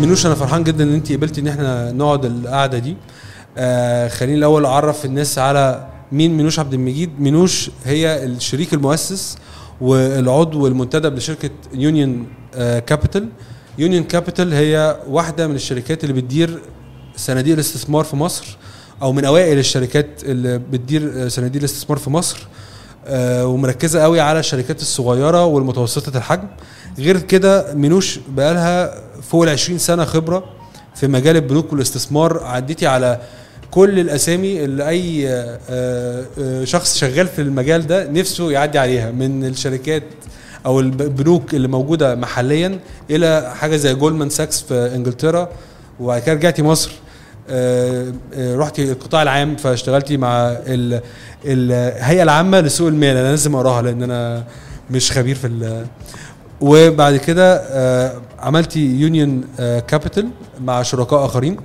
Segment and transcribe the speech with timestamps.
[0.00, 2.96] منوش أنا فرحان جدا إن انت قبلتي إن إحنا نقعد القعدة دي.
[3.58, 7.20] آه خليني الأول أعرف الناس على مين منوش عبد المجيد.
[7.20, 9.38] منوش هي الشريك المؤسس
[9.80, 12.26] والعضو المنتدب لشركة Union
[12.86, 13.28] Capital.
[13.78, 16.60] Union Capital هي واحدة من الشركات اللي بتدير
[17.16, 18.56] صناديق الاستثمار في مصر
[19.02, 22.38] أو من أوائل الشركات اللي بتدير صناديق الاستثمار في مصر.
[22.38, 22.55] آه،
[23.10, 26.46] ومركزة قوي على الشركات الصغيرة والمتوسطة الحجم.
[26.98, 28.94] غير كده منوش بقالها
[29.30, 30.44] فوق ال 20 سنة خبرة
[30.94, 32.44] في مجال البنوك والاستثمار.
[32.44, 33.20] عديتي على
[33.70, 39.44] كل الأسامي اللي أي آه، آه، شخص شغال في المجال ده نفسه يعدي عليها من
[39.44, 40.02] الشركات
[40.66, 42.78] أو البنوك اللي موجودة محليا
[43.10, 45.48] إلى حاجة زي جولمان ساكس في إنجلترا
[46.00, 46.90] وبعد كده رجعتي مصر.
[47.50, 51.00] آه، آه، رحتي القطاع العام فاشتغلتي مع ال-
[51.44, 53.16] الهيئة العامة لسوق المال.
[53.16, 54.44] أنا لازم أقراها لأن أنا
[54.90, 55.86] مش خبير في ال-
[56.60, 59.44] وبعد كده آه، عملتي Union
[59.88, 60.28] Capital
[60.60, 61.56] مع شركاء آخرين.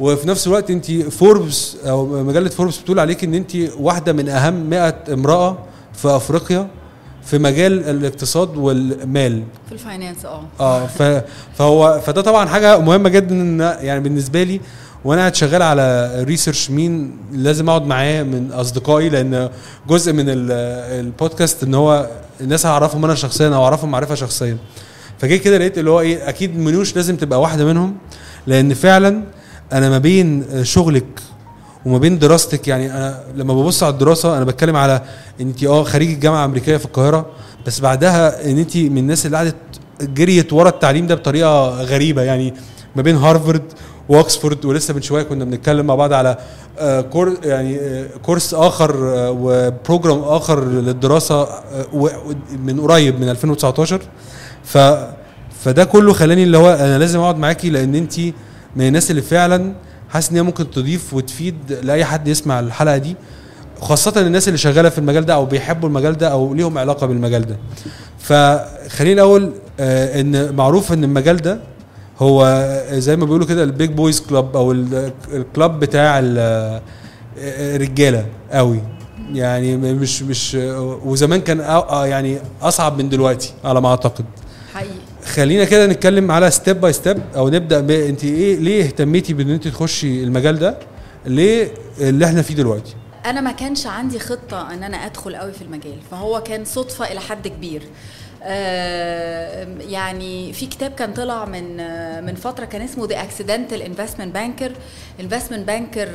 [0.00, 4.70] وفي نفس الوقت انت فوربس أو مجلة فوربس بتقول عليك إن انت واحدة من أهم
[4.70, 5.58] 100 امرأة
[5.94, 6.68] في أفريقيا
[7.24, 9.42] في مجال الاقتصاد والمال.
[9.66, 10.42] في ال finance آه.
[10.60, 10.86] آه
[11.54, 13.34] فهو فده طبعا حاجة مهمة جدا
[13.80, 14.60] يعني بالنسبة لي
[15.08, 19.48] وأنا قاعد شغال على research مين لازم اقعد معاه من اصدقائي لأن
[19.88, 20.52] جزء من ال-
[21.06, 22.06] البودكاست إن هو
[22.40, 24.56] الناس هعرفهم أنا شخصيا أو اعرفهم معرفة شخصيا.
[25.18, 27.96] فجاي كده لقيت اللي هو إيه أكيد منوش لازم تبقى واحدة منهم
[28.46, 29.22] لأن فعلا
[29.72, 31.20] أنا ما بين شغلك
[31.86, 35.02] وما بين دراستك يعني أنا لما ببص على الدراسة أنا بتكلم على
[35.40, 37.26] انت آه خريج الجامعة الامريكيه في القاهرة
[37.66, 39.54] بس بعدها إن انت من الناس اللي قعدت
[40.02, 42.54] جريت ورا التعليم ده بطريقة غريبة يعني
[42.96, 43.62] ما بين هارفارد
[44.08, 46.38] وأكسفورد ولسه من شوية كنا بنتكلم مع بعض على
[46.78, 51.48] آه، كور يعني آه، كورس آخر آه، و program آخر للدراسة
[52.58, 54.00] من قريب من 2019
[54.64, 54.78] ف
[55.64, 58.20] فده كله خلاني اللي هو أنا لازم أقعد معاكي لأن أنت
[58.76, 59.74] من الناس اللي فعلا
[60.10, 63.16] حاسس إن هي ممكن تضيف وتفيد لأي حد يسمع الحلقة دي
[63.80, 67.46] خاصة الناس اللي شغالة في المجال ده أو بيحبوا المجال ده أو ليهم علاقة بالمجال
[67.46, 67.56] ده.
[68.18, 71.60] فخليني الأول إن معروف إن المجال ده
[72.18, 76.80] هو زي ما بيقولوا كده ال big boys' club ال- ال club بتاع ال-
[77.38, 78.80] الرجالة قوي.
[79.32, 80.54] يعني مش مش
[81.04, 81.58] وزمان كان
[81.90, 84.24] يعني أصعب من دلوقتي على ما أعتقد.
[84.74, 84.92] حقيقي
[85.26, 89.50] خلينا كده نتكلم على step by step أو نبدأ ب أنت إيه ليه اهتميتي بإن
[89.50, 90.78] أنت تخشي المجال ده
[91.26, 92.94] ليه اللي إحنا فيه دلوقتي
[93.26, 97.20] أنا ما كانش عندي خطة إن أنا أدخل قوي في المجال فهو كان صدفة إلى
[97.20, 97.82] حد كبير
[99.80, 104.72] يعني في كتاب كان طلع من آه، من فترة كان اسمه The Accidental Investment Banker
[105.20, 106.06] investment banker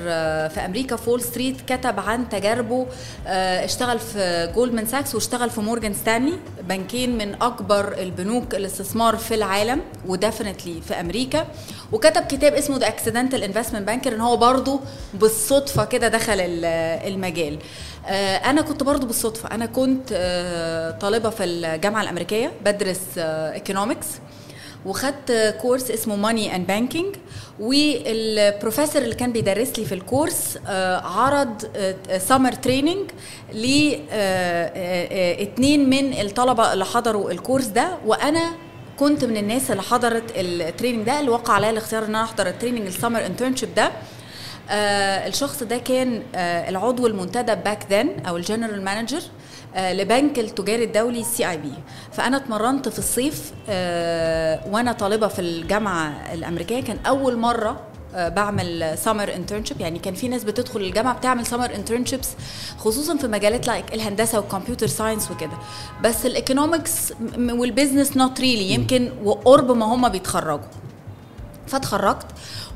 [0.49, 2.85] في أمريكا ف Wall Street كتب عن تجاربه
[3.27, 6.33] آه، اشتغل في Goldman Sachs واشتغل في Morgan Stanley
[6.69, 11.47] بنكين من أكبر البنوك الاستثمار في العالم و definitely في أمريكا.
[11.91, 14.79] وكتب كتاب اسمه The Accidental Investment Banker إن هو برضه
[15.13, 16.65] بالصدفة كده دخل ال-
[17.13, 17.53] المجال.
[17.53, 19.55] آه، أنا كنت برضو بالصدفة.
[19.55, 24.07] أنا كنت آه، طالبة في الجامعة الأمريكية بدرس economics
[24.85, 27.15] وخدت كورس اسمه Money and Banking
[27.59, 31.63] والبروفيسور اللي كان بيدرس لي في الكورس آه، عرض
[32.17, 33.11] summer training
[33.53, 33.93] ل
[35.41, 37.97] اتنين من الطلبة اللي حضروا الكورس ده.
[38.05, 38.51] وأنا
[38.99, 42.47] كنت من الناس اللي حضرت ال training ده اللي وقع عليا الاختيار إن أنا أحضر
[42.47, 43.83] ال training ال summer internship ده.
[43.85, 43.91] آه
[44.69, 49.21] الشخص ده كان آه العضو المنتدب back then أو ال general manager
[49.75, 51.73] آه لبنك التجاري الدولي CIB
[52.11, 56.81] فأنا اتمرنت في الصيف آه وأنا طالبة في الجامعة الأمريكية.
[56.83, 57.81] كان أول مرة
[58.15, 62.29] آه، بعمل summer internship يعني كان في ناس بتدخل الجامعة بتعمل summer internships
[62.77, 65.57] خصوصا في مجالات like الهندسة وال computer science وكده.
[66.03, 70.67] بس ال economics وال business not really يمكن أقرب ما هم بيتخرجوا.
[71.67, 72.25] فاتخرجت.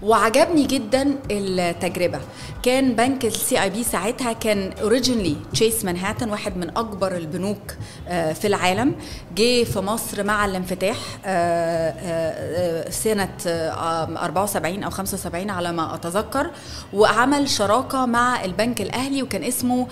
[0.03, 2.19] وعجبني جدا التجربة.
[2.63, 7.73] كان بنك السي آي بي ساعتها كان originally تشيس مانهاتن واحد من أكبر البنوك
[8.07, 8.95] آه، في العالم.
[9.35, 16.51] جه في مصر مع الانفتاح آه، آه، سنة آه، 74 أو 75 على ما أتذكر.
[16.93, 19.87] وعمل شراكة مع البنك الأهلي وكان اسمه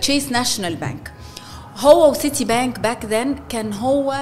[0.00, 1.12] تشيس ناشونال بانك
[1.78, 4.16] هو وسيتي بانك back then كان هو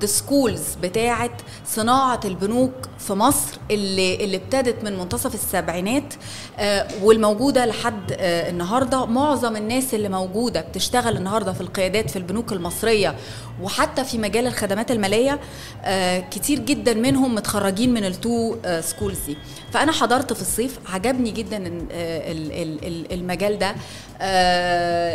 [0.00, 1.30] the schools بتاعه
[1.66, 6.14] صناعة البنوك في مصر اللي اللي ابتدت من منتصف السبعينات
[6.58, 9.06] آه والموجودة لحد آه النهارده.
[9.06, 13.14] معظم الناس اللي موجودة بتشتغل النهارده في القيادات في البنوك المصرية
[13.62, 15.40] وحتى في مجال الخدمات المالية
[15.84, 19.36] آه كتير جدا منهم متخرجين من ال two schools دي.
[19.72, 23.74] فأنا حضرت في الصيف عجبني جدا ال- ال- ال- ال- المجال ده.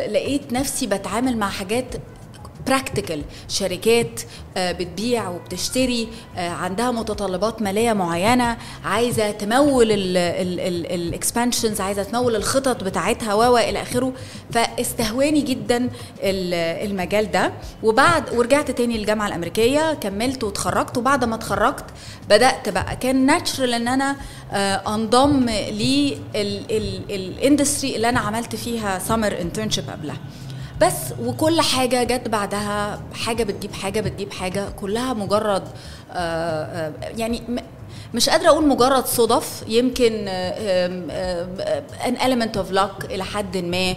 [0.08, 1.96] لقيت نفسي بتعامل مع حاجات
[2.68, 4.22] practical شركات
[4.58, 6.08] آه، بتبيع وبتشتري
[6.38, 13.82] آه، عندها متطلبات مالية معينة عايزة تمول ال expansions عايزة تمول الخطط بتاعتها و إلى
[13.82, 14.14] آخره.
[14.52, 15.78] فاستهواني جدا
[16.20, 17.52] ال- المجال ده.
[17.84, 20.98] وبعد ورجعت تاني الجامعة الأمريكية كملت واتخرجت.
[20.98, 21.86] وبعد ما اتخرجت
[22.30, 24.16] بدأت بقى كان natural إن أنا
[24.52, 25.50] آه، أنضم
[27.10, 30.18] لل industry اللي أنا عملت فيها summer internship قبلها.
[30.82, 35.64] بس وكل حاجة جت بعدها حاجة بتجيب حاجة بتجيب حاجة كلها مجرد
[37.18, 37.58] يعني م-
[38.14, 40.54] مش قادرة أقول مجرد صدف يمكن آه،
[41.12, 41.84] آه، آه،
[42.28, 43.94] element of luck إلى حد ما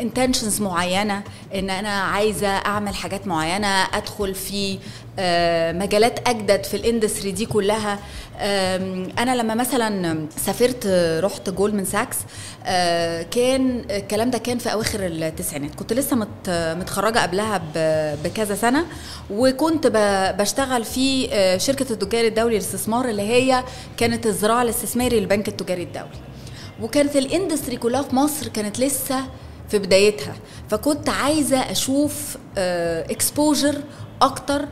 [0.00, 1.22] intentions معينة
[1.54, 4.78] إن أنا عايزة أعمل حاجات معينة أدخل في
[5.18, 7.98] آه، مجالات أجدد في ال industry دي كلها.
[9.18, 12.16] أنا لما مثلا سافرت آه، رحت جولدمان ساكس
[12.66, 15.74] آه، كان الكلام ده كان في أواخر التسعينات.
[15.74, 17.62] كنت لسه مت- متخرجة قبلها
[18.24, 18.86] بكذا سنة
[19.30, 23.64] وكنت ب- بشتغل في آه، شركة التجاري الدولي للاستثمار اللي هي
[23.96, 26.08] كانت الذراع الاستثماري للبنك التجاري الدولي.
[26.82, 29.16] وكانت ال industry كلها في مصر كانت لسه
[29.68, 30.34] في بدايتها.
[30.70, 33.74] فكنت عايزة أشوف exposure
[34.22, 34.68] أكتر آه، آه،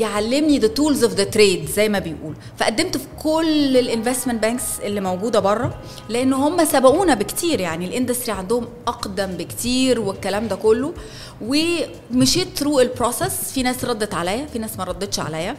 [0.00, 2.34] يعلمني the tools of the trade زي ما بيقول.
[2.56, 5.74] فقدمت في كل ال investment banks اللي موجودة بره
[6.08, 7.84] لأن هم سبقونا بكتير يعني.
[7.86, 10.92] ال industry عندهم أقدم بكتير والكلام ده كله.
[11.40, 15.56] ومشيت through ال process في ناس ردت عليا في ناس ما ردتش عليا.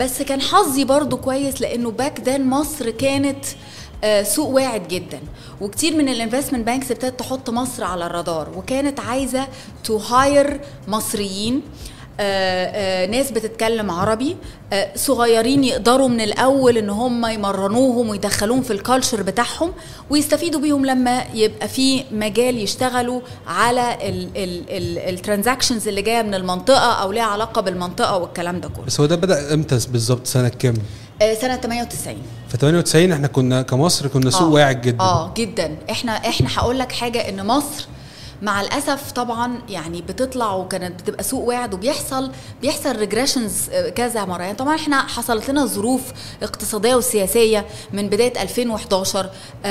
[0.00, 3.44] بس كان حظي برضو كويس لأنه back then مصر كانت
[4.04, 5.20] آه، سوق واعد جدا.
[5.60, 8.48] وكتير من ال investment banks ابتدت تحط مصر على الرادار.
[8.56, 9.48] وكانت عايزة
[9.84, 11.54] to hire مصريين.
[11.54, 11.91] آه، آه،
[13.10, 14.36] ناس بتتكلم عربي
[14.72, 19.72] آه، صغيرين يقدروا من الأول إن هم يمرنوهم ويدخلوهم في ال culture بتاعهم
[20.10, 23.98] ويستفيدوا بيهم لما يبقى في مجال يشتغلوا على
[25.08, 28.84] ال transactions اللي جاية من المنطقة أو ليها علاقة بالمنطقة والكلام ده كله.
[28.84, 30.74] بس هو ده بدأ إمتى بالظبط؟ سنة كام؟
[31.22, 32.16] آه، سنة 98
[32.48, 34.50] في 98 إحنا كنا كمصر كنا سوق آه.
[34.52, 35.00] واعد جدا.
[35.00, 35.76] آه جدا.
[35.90, 37.86] إحنا إحنا هقول لك حاجة إن مصر
[38.42, 42.30] مع الأسف طبعا يعني بتطلع وكانت بتبقى سوق واعد وبيحصل
[42.62, 44.42] بيحصل regressions كذا مرة.
[44.42, 46.02] يعني طبعا إحنا حصلت لنا ظروف
[46.42, 49.30] اقتصادية وسياسية من بداية 2011
[49.64, 49.68] آه،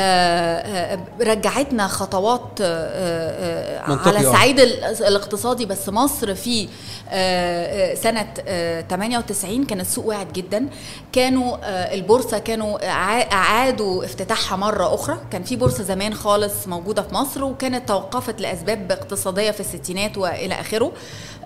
[0.94, 4.22] آه، رجعتنا خطوات آه، آه، على آه.
[4.22, 5.66] الصعيد ال- الاقتصادي.
[5.66, 6.68] بس مصر في
[7.10, 10.68] آه، آه، سنة آه، 98 كانت سوق واعد جدا.
[11.14, 12.90] كانوا آه، البورصة كانوا
[13.34, 15.18] أعادوا افتتاحها مرة أخرى.
[15.32, 20.54] كان في بورصة زمان خالص موجودة في مصر وكانت توقفت لاسباب اقتصادية في الستينات وإلى
[20.60, 20.92] آخره.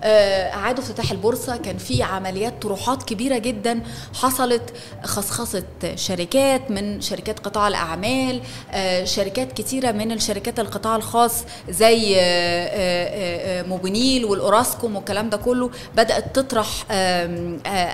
[0.02, 1.56] آه، أعادوا افتتاح البورصة.
[1.56, 3.80] كان في عمليات طروحات كبيرة جدا
[4.14, 4.62] حصلت.
[5.04, 5.64] خصخصه
[5.94, 8.40] شركات من شركات قطاع الأعمال
[8.72, 16.36] آه، شركات كتيرة من الشركات القطاع الخاص زي آه، موبينيل والأوراسكوم والكلام ده كله بدأت
[16.36, 16.84] تطرح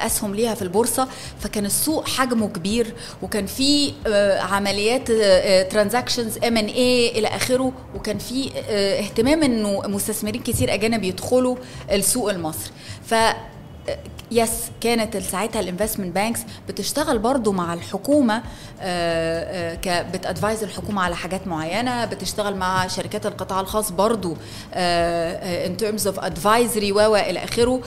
[0.07, 1.09] أسهم ليها في البورصة.
[1.41, 3.93] فكان السوق حجمه كبير وكان في
[4.41, 5.13] عمليات
[5.73, 7.73] transactions M&A إلى آخره.
[7.97, 8.51] وكان في
[9.13, 11.57] اهتمام إنه مستثمرين كتير أجانب يدخلوا
[11.93, 12.73] السوق المصري.
[13.07, 13.15] ف
[14.31, 18.43] yes كانت ساعتها ال investment banks بتشتغل برضو مع الحكومة
[19.87, 24.37] بت advise الحكومة على حاجات معينة بتشتغل مع شركات القطاع الخاص برضو
[24.75, 27.81] in terms of advisory و إلى آخره.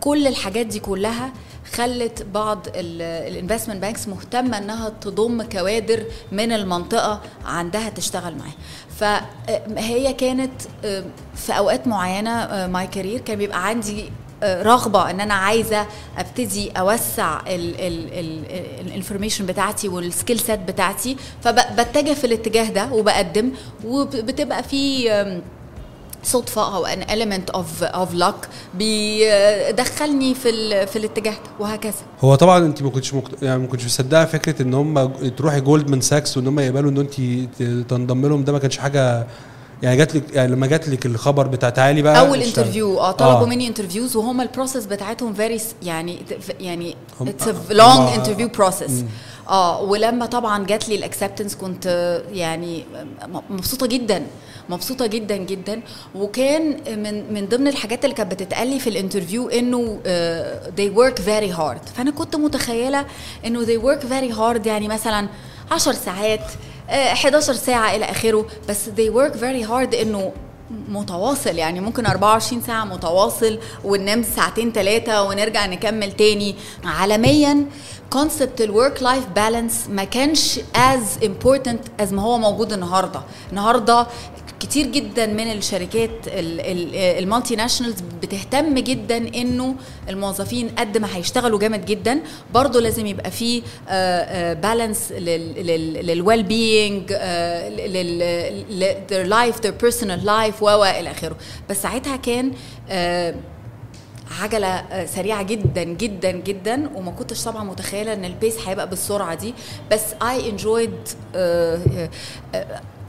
[0.00, 1.32] كل الحاجات دي كلها
[1.72, 8.54] خلت بعض ال investment banks مهتمة إنها تضم كوادر من المنطقة عندها تشتغل معاها.
[9.02, 10.52] فهي كانت
[10.84, 11.04] آه،
[11.34, 14.04] في أوقات معينة my career كان بيبقى عندي
[14.42, 15.86] آه، رغبة إن أنا عايزة
[16.18, 17.40] أبتدي أوسع
[18.80, 23.50] ال information بتاعتي وال skill set بتاعتي فبتجه في الاتجاه ده وبقدم
[23.84, 25.10] وبتبقى في
[26.24, 32.34] صدفة أو an element of of luck بيدخلني في ال- في الاتجاه ده وهكذا هو
[32.34, 33.42] طبعا أنت ما كنتش مقت...
[33.42, 37.14] يعني ما كنتش مصدقة فكرة إن هم تروحي جولدمان ساكس وإن هم يقبلوا إن أنت
[37.90, 39.26] تنضم لهم ده ما كانش حاجة
[39.82, 42.42] يعني جات لك يعني لما جات لك الخبر بتاع تعالي بقى أول.
[42.42, 43.48] interview آه طلبوا آه.
[43.48, 46.18] مني interviews وهم ال process بتاعتهم very يعني
[46.60, 49.04] يعني it's long interview process.
[49.48, 51.86] آه ولما طبعا جات لي ال acceptance كنت
[52.32, 52.84] يعني
[53.50, 54.22] مبسوطة جدا
[54.68, 55.80] مبسوطة جدا جدا.
[56.14, 60.90] وكان من من ضمن الحاجات اللي كانت بتتقال لي في ال interview إنه آه، they
[60.96, 61.88] work very hard.
[61.96, 63.06] فأنا كنت متخيلة
[63.46, 65.28] إنه they work very hard يعني مثلا
[65.70, 66.40] 10 ساعات
[66.90, 68.46] آه، 11 ساعة إلى آخره.
[68.68, 70.32] بس they work very hard إنه
[70.88, 76.54] متواصل يعني ممكن 24 ساعة متواصل وننام ساعتين ثلاثة ونرجع نكمل تاني.
[76.84, 77.66] عالميا
[78.10, 83.20] concept ال work-life balance ما كانش as important as ما هو موجود النهارده.
[83.50, 84.06] النهارده
[84.62, 89.74] كتير جدا من الشركات ال multinationals بتهتم جدا إنه
[90.08, 92.20] الموظفين قد ما هيشتغلوا جامد جدا.
[92.54, 93.62] برضه لازم يبقى في
[94.62, 97.12] balance لل well-being
[99.10, 101.36] their life their personal life و إلى آخره.
[101.70, 102.52] بس ساعتها كان
[102.90, 103.34] آه،
[104.40, 106.90] عجلة آه، سريعة جدا جدا جدا.
[106.94, 109.54] وما كنتش طبعا متخيلة إن ال pace هيبقى بالسرعة دي.
[109.90, 110.94] بس I enjoyed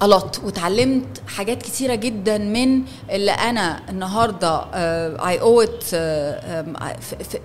[0.04, 2.82] a lot واتعلمت حاجات كتيرة جدا من
[3.12, 4.56] اللي أنا النهارده
[5.28, 5.96] I owe it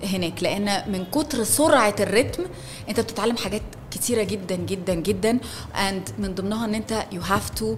[0.03, 0.43] هناك.
[0.43, 2.43] لأن من كتر سرعة ال rhythm
[2.89, 5.39] أنت بتتعلم حاجات كتيرة جدا جدا جدا.
[5.89, 7.75] and من ضمنها إن أنت you have to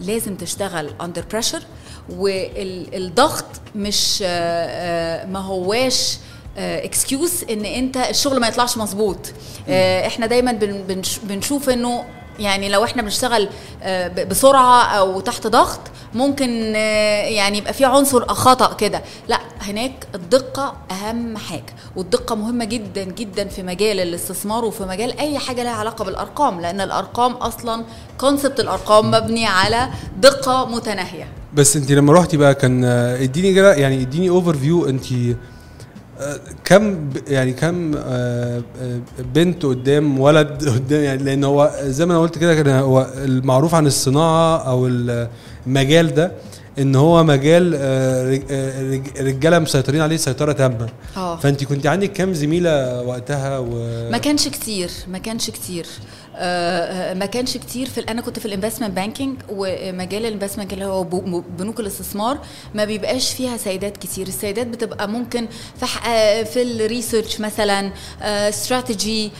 [0.00, 1.62] لازم تشتغل under pressure
[2.10, 3.44] والضغط
[3.76, 6.18] مش آه، آه، ما هواش
[6.56, 9.18] excuse إن أنت الشغل ما يطلعش مظبوط.
[9.68, 12.04] آه، إحنا دايما بن- بنش- بنشوف إنه
[12.38, 13.48] يعني لو إحنا بنشتغل
[13.82, 15.80] آه، بسرعة أو تحت ضغط
[16.14, 19.02] ممكن آه، يعني يبقى في عنصر خطأ كده.
[19.28, 25.38] لا هناك الدقة أهم حاجة والدقة مهمة جدا جدا في مجال الاستثمار وفي مجال أي
[25.38, 27.84] حاجة لها علاقة بالأرقام لأن الأرقام أصلا
[28.18, 29.88] concept الأرقام مبني على
[30.20, 31.28] دقة متناهية.
[31.54, 35.34] بس انت لما رحتي بقى كان آه، اديني يعني اديني overview انت آه،
[36.64, 39.00] كم يعني كم آه، آه،
[39.34, 43.74] بنت قدام ولد قدام يعني لأن هو زي ما أنا قلت كده كان هو المعروف
[43.74, 44.86] عن الصناعة أو
[45.66, 46.32] المجال ده
[46.78, 48.52] إن هو مجال آه، رج-
[48.92, 50.88] رج- رجالة مسيطرين عليه سيطرة تامة.
[51.36, 53.68] فانت كنت عندك كام زميلة وقتها و
[54.10, 55.86] ما كانش كتير ما كانش كتير.
[57.14, 61.04] ما كانش كتير في أنا كنت في ال investment banking ومجال ال investment اللي هو
[61.58, 62.38] بنوك الاستثمار
[62.74, 64.26] ما بيبقاش فيها سيدات كتير.
[64.26, 65.46] السيدات بتبقى ممكن
[65.80, 67.90] في آه، في ال research مثلا
[68.22, 69.30] استراتيجي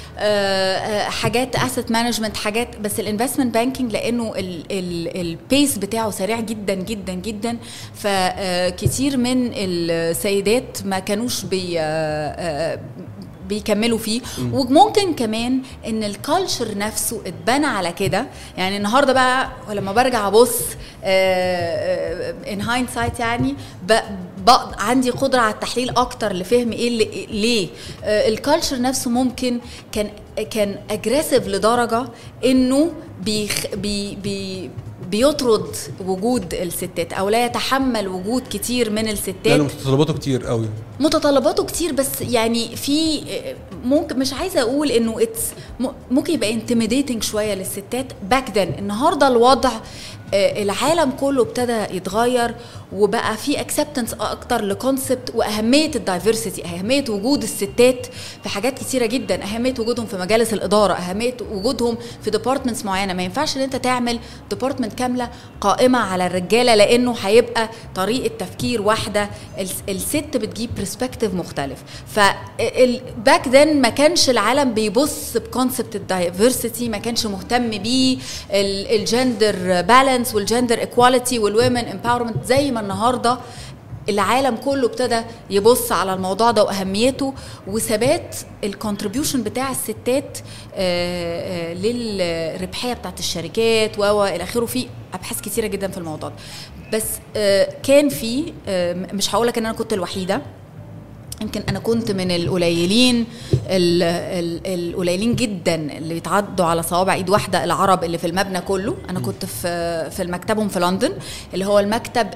[1.08, 7.12] حاجات asset management حاجات بس ال investment banking لأنه ال pace بتاعه سريع جدا جدا
[7.14, 7.56] جدا.
[7.94, 12.80] فكتير من السيدات ما كانوش بي آه، آه،
[13.48, 14.20] بيكملوا فيه.
[14.52, 18.26] وممكن كمان إن ال culture نفسه اتبنى على كده.
[18.56, 20.58] يعني النهارده بقى لما برجع أبص
[22.52, 23.54] in hind يعني
[23.88, 23.92] ب-
[24.46, 27.68] ب- عندي قدرة على التحليل أكتر لفهم إيه اللي ليه.
[28.04, 29.60] ال culture نفسه ممكن
[29.92, 30.10] كان
[30.50, 32.04] كان aggressive لدرجة
[32.44, 34.70] إنه بيخ بي بي
[35.14, 39.46] بيطرد وجود الستات أو لا يتحمل وجود كتير من الستات.
[39.46, 40.68] لأنه متطلباته كتير قوي.
[41.00, 43.20] متطلباته كتير بس يعني في
[43.84, 45.42] ممكن مش عايزة أقول إنه it's
[46.10, 48.06] ممكن يبقى intimidating شوية للستات.
[48.30, 49.70] back then النهارده الوضع
[50.34, 52.54] آه، العالم كله ابتدى يتغير
[52.94, 58.06] وبقى في acceptance أكتر ل concept وأهمية ال diversity أهمية وجود الستات
[58.42, 63.12] في حاجات كتيرة جدا أهمية وجودهم في مجالس الإدارة أهمية وجودهم في departments معينة.
[63.12, 64.18] ما ينفعش إن أنت تعمل
[64.50, 69.30] department كاملة قائمة على الرجالة لأنه هيبقى طريقة تفكير واحدة.
[69.58, 71.78] الس- الست بتجيب perspective مختلف.
[72.06, 78.18] ف back then ما كانش العالم بيبص ب concept ال diversity ما كانش مهتم بيه
[78.50, 83.38] ال gender balance وال gender equality وال women empowerment زي ما النهارده
[84.08, 87.34] العالم كله ابتدى يبص على الموضوع ده وأهميته
[87.66, 90.38] وثبات ال contribution بتاع الستات
[90.74, 94.66] آه، آه، للربحية بتاعت الشركات و إلى آخره.
[94.66, 96.34] في أبحاث كتيرة جدا في الموضوع ده.
[96.92, 97.04] بس
[97.36, 98.52] آه، كان في
[99.12, 100.42] مش هقول لك إن أنا كنت الوحيدة.
[101.42, 103.26] يمكن أنا كنت من القليلين
[103.68, 108.96] ال- ال- القليلين جدا اللي بيتعدوا على صوابع إيد واحدة العرب اللي في المبنى كله.
[109.10, 111.12] أنا كنت في في مكتبهم في لندن
[111.54, 112.26] اللي هو المكتب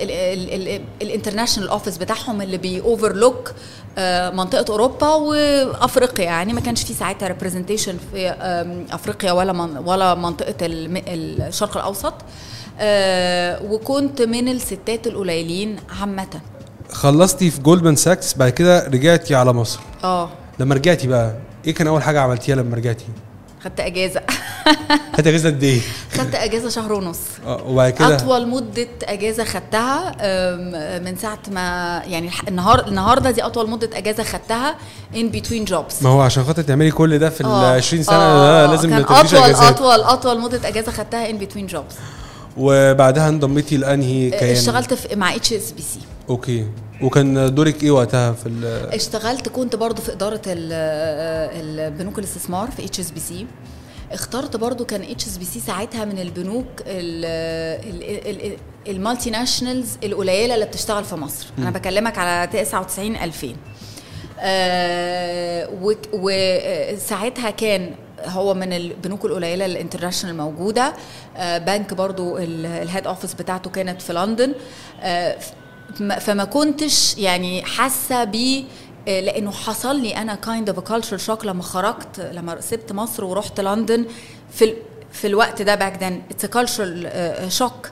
[1.02, 3.52] ال international office بتاعهم اللي بي overlook
[4.32, 6.24] منطقة أوروبا وأفريقيا.
[6.24, 8.28] يعني ما كانش في ساعتها representation في
[8.90, 12.14] أفريقيا ولا من ولا منطقة الشرق الأوسط.
[12.80, 16.40] آه، وكنت من الستات القليلين عامة.
[17.02, 19.80] خلصتي في جولدمان ساكس بعد كده رجعتي على مصر.
[20.04, 20.30] آه.
[20.58, 21.34] لما رجعتي بقى
[21.66, 23.04] إيه كان أول حاجة عملتيها لما رجعتي؟
[23.64, 24.20] خدت أجازة.
[25.16, 25.80] خدتي أجازة قد إيه؟
[26.12, 27.18] خدت أجازة شهر ونص.
[27.46, 30.10] آه، وبعد كده؟ أطول مدة أجازة خدتها
[30.98, 34.76] من ساعة ما يعني النهار النهارده دي أطول مدة أجازة خدتها
[35.16, 38.66] in between jobs ما هو عشان خاطر تعملي كل ده في ال 20 سنة ده
[38.66, 39.62] لازم كان أطول أجازات.
[39.62, 41.94] أطول أطول مدة أجازة خدتها in between jobs
[42.56, 46.66] وبعدها انضميتي لأنهي كيان؟ اشتغلت في مع HSBC okay.
[47.02, 52.84] وكان دورك إيه وقتها في ال- اشتغلت كنت برضو في إدارة ال- البنوك الاستثمار في
[52.84, 53.46] HSBC
[54.12, 56.66] اخترت برضو كان HSBC ساعتها من البنوك
[58.88, 61.46] ال multinationals القليلة اللي بتشتغل في مصر.
[61.58, 63.56] أنا بكلمك على 99 2000
[64.40, 65.68] آه،
[66.12, 67.90] وساعتها كان
[68.26, 70.92] هو من البنوك القليلة ال international موجودة.
[71.36, 74.54] آه، بنك برضو ال- ال head office بتاعته كانت في لندن
[75.02, 75.36] آه،
[76.20, 78.64] فما كنتش يعني حاسة بيه
[79.08, 83.60] آه، لأنه حصل لي أنا kind of culture shock لما خرجت لما سبت مصر ورحت
[83.60, 84.04] لندن
[84.52, 84.76] في ال-
[85.12, 87.90] في الوقت ده back then it's cultural shock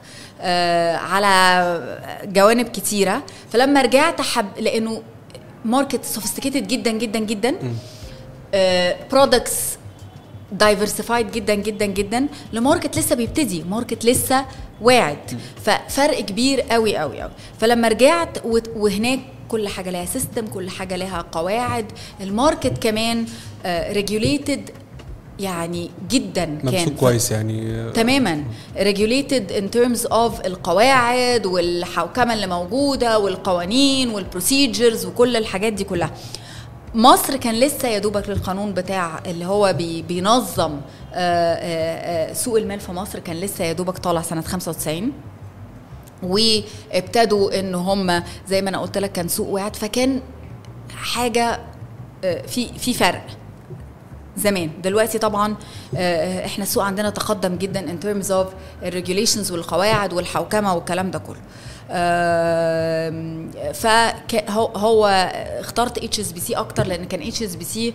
[0.95, 3.23] على جوانب كتيرة.
[3.53, 5.03] فلما رجعت حب لأنه
[5.65, 7.55] market sophisticated جدا جدا جدا
[9.13, 9.61] products
[10.53, 14.45] diversified جدا جدا جدا ل market لسه بيبتدي market لسه
[14.83, 15.19] واعد.
[15.65, 18.39] ففرق كبير قوي قوي قوي فلما رجعت
[18.77, 21.87] وهناك كل حاجة لها system كل حاجة لها قواعد
[22.21, 23.27] ال market كمان
[23.67, 24.71] regulated
[25.41, 26.89] يعني جدا كان.
[26.89, 27.91] كويس يعني.
[27.93, 28.45] تماما.
[28.77, 36.11] regulated in terms of القواعد والحوكمه اللي موجودة والقوانين وال procedures وكل الحاجات دي كلها.
[36.97, 42.57] مصر كان لسه يا دوبك للقانون بتاع اللي هو بي بينظم آه، آه، آه، سوق
[42.57, 45.13] المال في مصر كان لسه يا دوبك طالع سنة 95
[46.23, 50.21] وابتدوا إن هم زي ما أنا قلت لك كان سوق واعد فكان
[50.91, 51.61] حاجة
[52.23, 53.27] في في فرق
[54.37, 54.71] زمان.
[54.83, 55.57] دلوقتي طبعا
[56.45, 58.47] إحنا السوق عندنا تقدم جدا in terms of
[58.83, 61.41] ال regulations والقواعد والحوكمة والكلام ده كله.
[63.75, 65.07] فهو هو
[65.61, 67.95] اخترت HSBC أكتر لأن كان HSBC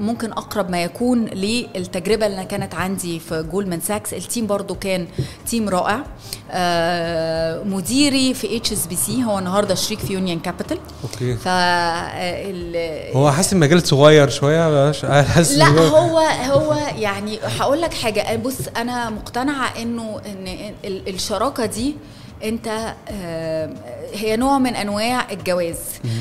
[0.00, 5.06] ممكن أقرب ما يكون للتجربة اللي كانت عندي في جولدمان ساكس ال team برضو كان
[5.50, 6.04] team رائع.
[6.52, 11.34] آه، مديري في HSBC هو النهارده شريك في يونيون كابيتال okay.
[11.36, 14.92] ف ال- هو حاسس المجال صغير شوية
[15.22, 16.18] حاسس لا هو-
[16.52, 18.36] هو يعني هقول لك حاجة.
[18.36, 20.48] بص أنا مقتنعة إنه إن
[20.84, 21.94] ال- الشراكة دي
[22.44, 23.70] انت آه،
[24.14, 25.76] هي نوع من انواع الجواز.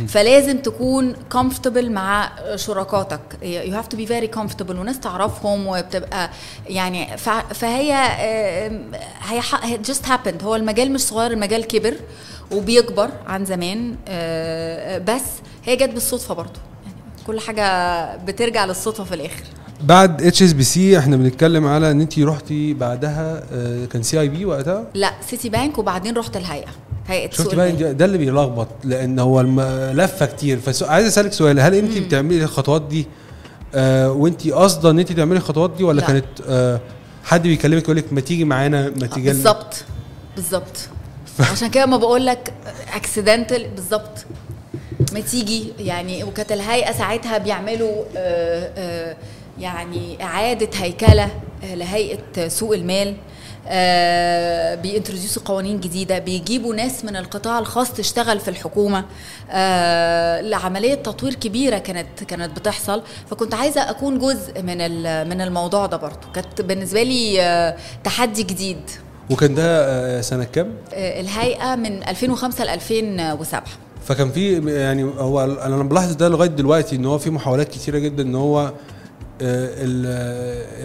[0.07, 3.19] فلازم تكون comfortable مع شركاتك.
[3.41, 4.75] You have to be very comfortable.
[4.75, 6.29] وناس تعرفهم وبتبقى
[6.67, 7.17] يعني
[7.53, 8.71] فهي آه،
[9.63, 10.43] هي just happened.
[10.43, 11.95] هو المجال مش صغير المجال كبر
[12.51, 15.23] وبيكبر عن زمان آه، بس
[15.65, 19.43] هي جت بالصدفة برضو يعني كل حاجة بترجع للصدفة في الآخر.
[19.83, 25.49] بعد HSBC إحنا بنتكلم على ان انت رحتي بعدها آه، كان CIB وقتها؟ لا سيتي
[25.49, 26.67] بانك وبعدين رحت الهيئة.
[27.07, 27.71] هيئة شفت بقى.
[27.71, 29.41] ده- اللي بيلخبط لأن هو
[29.91, 30.59] لفة كتير.
[30.59, 33.05] فعايز أسألك سؤال هل انت بتعملي الخطوات دي؟
[33.75, 36.07] آه وانت قاصدة ان انت تعملي الخطوات دي ولا لا.
[36.07, 36.79] كانت آه
[37.23, 39.83] حد بيكلمك يقول لك ما تيجي معانا ما تيجي؟ بالظبط.
[40.35, 40.77] بالظبط.
[41.39, 42.53] عشان كده ما بقول لك
[42.93, 44.25] accidental بالظبط.
[45.13, 49.15] ما تيجي يعني وكانت الهيئة ساعتها بيعملوا آه، آه،
[49.59, 51.29] يعني إعادة هيكلة
[51.63, 53.15] آه، لهيئة سوق المال
[53.67, 59.05] آه بينتروديوسوا قوانين جديدة بيجيبوا ناس من القطاع الخاص تشتغل في الحكومة.
[59.51, 63.01] آه لعملية تطوير كبيرة كانت كانت بتحصل.
[63.31, 66.27] فكنت عايزة أكون جزء من ال- من الموضوع ده برضو.
[66.35, 68.81] كانت بالنسبة لي آه تحدي جديد.
[69.29, 73.63] وكان ده سنة كام؟ الهيئة من 2005 ل 2007
[74.05, 78.23] فكان في يعني هو أنا بلاحظ ده لغاية دلوقتي إن هو في محاولات كتيرة جدا
[78.23, 78.73] إن هو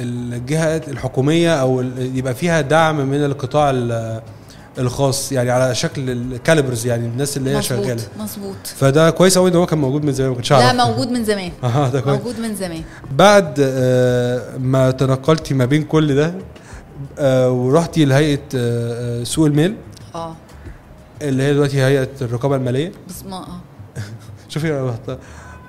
[0.02, 4.22] الجهات الحكومية أو يبقى فيها دعم من القطاع ال-
[4.78, 8.02] الخاص يعني على شكل الكاليبرز يعني الناس اللي هي شغالة.
[8.18, 8.56] مظبوط.
[8.64, 11.52] فده كويس قوي إن هو كان موجود من زمان ما كنتش لا موجود من زمان.
[11.64, 12.18] آه ده كويس.
[12.18, 12.82] موجود من زمان.
[13.12, 16.34] بعد آه، ما تنقلتي ما بين كل ده
[17.18, 19.74] آه، ورحتي لهيئة آه، آه، سوق المال.
[20.14, 20.36] آه.
[21.22, 22.92] اللي هي دلوقتي هيئة الرقابة المالية.
[23.08, 23.60] بس ما آه.
[24.48, 24.94] شوفي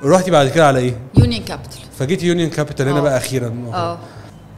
[0.04, 3.02] رحتي بعد كده على إيه؟ يونيون كابيتال فجيتي يونيون كابيتال هنا آه.
[3.02, 3.54] بقى أخيرا.
[3.74, 3.98] آه.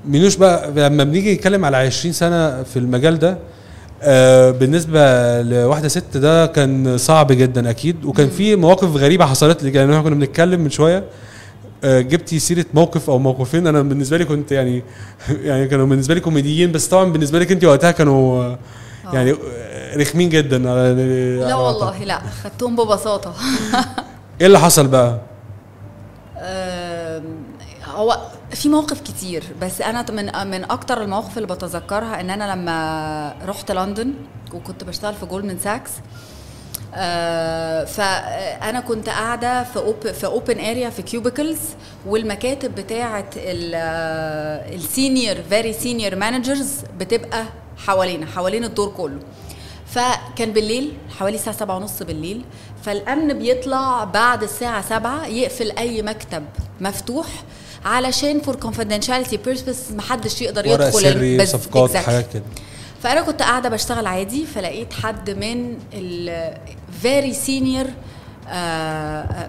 [0.06, 3.38] مينوش بقى لما بنيجي نتكلم على 20 سنة في المجال ده
[4.02, 5.02] آه بالنسبة
[5.42, 9.72] لواحدة ست ده كان صعب جدا أكيد وكان في مواقف غريبة حصلت لي.
[9.74, 11.04] يعني إحنا كنا بنتكلم من شوية
[11.84, 13.68] آه جبتي سيرة موقف أو موقفين.
[13.68, 14.84] أنا بالنسبة لي كنت يعني
[15.50, 18.60] يعني كانوا بالنسبة لي كوميديين بس طبعا بالنسبة لك أنت وقتها كانوا آه،
[19.14, 20.58] يعني آه، رخمين جدا.
[20.64, 23.34] على- لا والله لا خدتهم ببساطة.
[24.42, 25.20] إيه اللي حصل بقى؟
[27.86, 28.18] هو
[28.52, 33.72] في مواقف كتير بس أنا من من أكتر المواقف اللي بتذكرها إن أنا لما رحت
[33.72, 34.14] لندن
[34.54, 35.92] وكنت بشتغل في جولدمان ساكس
[36.96, 41.60] آه فأنا كنت قاعدة في في open area في cubicles
[42.06, 43.26] والمكاتب بتاعه
[44.76, 47.44] ال senior very senior managers بتبقى
[47.88, 49.20] حوالينا حوالين الدور كله
[49.90, 52.42] فكان بالليل حوالي الساعة سبعة ونص بالليل
[52.84, 56.44] فالأمن بيطلع بعد الساعة سبعة يقفل أي مكتب
[56.82, 57.28] مفتوح
[57.86, 61.96] علشان for confidentiality purpose محدش يقدر يدخل سري بس- صفقات.
[61.98, 62.44] حاجات كده
[63.04, 66.54] فأنا كنت قاعدة بشتغل عادي فلقيت حد من ال
[67.04, 67.88] very senior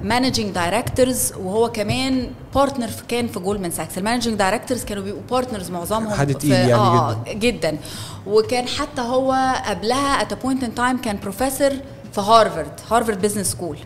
[0.03, 5.71] managing directors وهو كمان partner كان في جولدمان ساكس ال managing directors كانوا بيبقوا partners
[5.71, 7.33] معظمهم حد في- تقيل يعني آه جدا.
[7.33, 7.79] جدا.
[8.27, 11.71] وكان حتى هو قبلها at point in time كان بروفيسور
[12.15, 13.79] في هارفارد Harvard Business School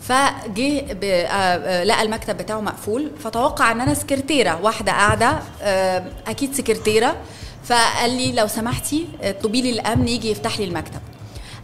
[0.00, 3.10] فجه آه، آه، لقى المكتب بتاعه مقفول.
[3.24, 7.16] فتوقع إن أنا سكرتيره واحدة قاعدة آه، أكيد سكرتيره
[7.64, 11.00] فقال لي لو سمحتي اطلبي لي الأمن يجي يفتح لي المكتب.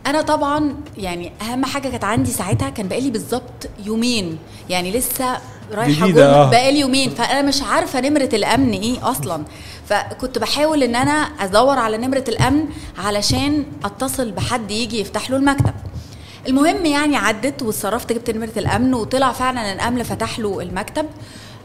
[0.07, 4.39] أنا طبعا يعني أهم حاجة كانت عندي ساعتها كان بقالي بالظبط يومين.
[4.71, 5.39] يعني لسه
[5.73, 6.51] رايحة جديدة، جول آه.
[6.51, 7.11] بقالي يومين.
[7.11, 9.45] فأنا مش عارفة نمرة الأمن إيه أصلا.
[9.89, 12.65] فكنت بحاول إن أنا أدور على نمرة الأمن
[12.99, 15.75] علشان أتصل بحد يجي يفتح له المكتب.
[16.47, 21.07] المهم يعني عدت واتصرفت جبت نمرة الأمن وطلع فعلا الأمن فتح له المكتب.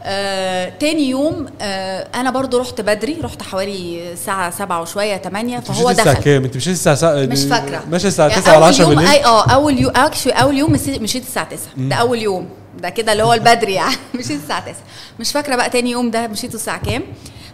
[0.06, 5.66] آه، تاني يوم آه، أنا برضو رحت بدري رحت حوالي الساعة سبعة وشوية 8 أنت
[5.66, 6.24] فهو مشيت الساعة دخل.
[6.24, 7.26] كام؟ أنت مشيت الساعة سا...
[7.26, 7.82] مش فاكرة.
[7.90, 10.58] ماشي الساعة يعني 9 ولا أول 10 يوم بالليل؟ اي آه أول يوم اكشلي أول
[10.58, 12.48] يوم مشيت مشيت الساعة 9 ده أول يوم.
[12.78, 13.96] ده كده اللي هو البدري يعني.
[14.14, 14.74] مشيت الساعة 9
[15.20, 17.02] مش فاكرة بقى تاني يوم ده مشيته الساعة كام.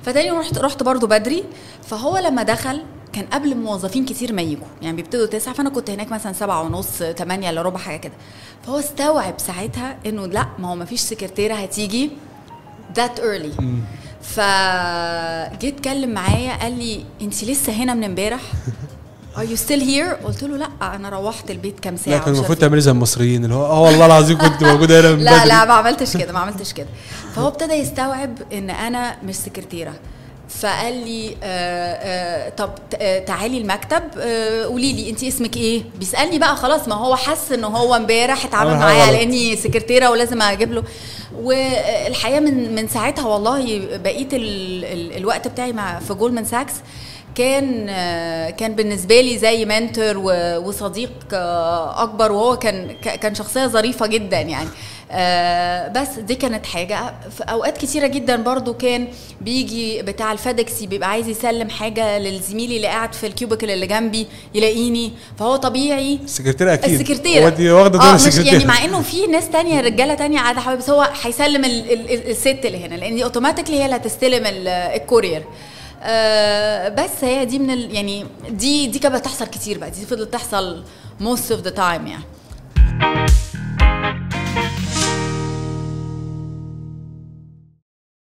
[0.03, 1.45] فتاني يوم رحت رحت برضو بدري.
[1.87, 2.83] فهو لما دخل
[3.13, 4.67] كان قبل موظفين كتير ما يجوا.
[4.83, 8.13] يعني بيبتدوا تسعة فأنا كنت هناك مثلا سبعة ونص تمانية إلا ربع حاجة كده.
[8.67, 12.11] فهو استوعب ساعتها إنه لا ما هو ما فيش سكرتيرة هتيجي.
[12.99, 13.63] That early.
[14.23, 18.41] فجيت اتكلم معايا قال لي انت لسه هنا من امبارح؟
[19.37, 22.49] Are you still here؟ قلت له لا أنا روحت البيت كام ساعة لا كان المفروض
[22.51, 25.47] عارفة تعملي زي المصريين اللي هو آه والله العظيم كنت موجودة هنا من لا.
[25.47, 26.87] لا ما عملتش كده ما عملتش كده.
[27.37, 29.93] فهو ابتدى يستوعب إن أنا مش سكرتيرة.
[30.49, 34.03] فقال لي آه آه طب آه تعالي المكتب
[34.65, 38.75] قولي لي انت اسمك إيه؟ بيسألني بقى خلاص ما هو حس إن هو امبارح اتعامل
[38.75, 39.23] معايا على.
[39.23, 40.83] إني سكرتيرة ولازم أجيب له.
[41.37, 46.73] والحقيقة من من ساعتها والله بقيت ال ال الوقت بتاعي مع في جولدمان ساكس
[47.35, 47.87] كان
[48.51, 50.19] كان بالنسبة لي زي mentor
[50.65, 54.69] وصديق آه، أكبر وهو كان كان شخصية ظريفة جدا يعني.
[55.97, 57.15] بس دي كانت حاجة.
[57.37, 59.09] في أوقات كتيرة جدا برضو كان
[59.41, 63.87] بيجي بتاع ال FedEx بيبقى عايز يسلم حاجة للزميلي اللي قاعد في ال cubicle اللي
[63.87, 66.19] جنبي يلاقيني فهو طبيعي.
[66.25, 67.01] السكرتيرة أكيد.
[67.01, 67.45] السكرتيرة.
[67.45, 68.53] هو دي واخدة دور مش السكرتيرة.
[68.53, 72.11] يعني مع إنه في ناس تانية رجالة تانية قاعدة حوالي بس هو هيسلم ال ال
[72.15, 75.45] ال الست اللي هنا لأن دي اوتوماتيكلي هي اللي هتستلم ال- الكورير.
[76.03, 79.91] آه بس هي دي من ال يعني دي دي كانت بتحصل كتير بقى.
[79.91, 80.83] دي فضلت تحصل
[81.23, 82.25] most of the time يعني.